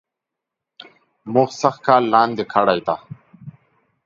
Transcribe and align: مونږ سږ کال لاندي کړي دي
مونږ 1.33 1.49
سږ 1.59 1.75
کال 1.85 2.03
لاندي 2.13 2.45
کړي 2.53 2.79
دي 2.87 2.95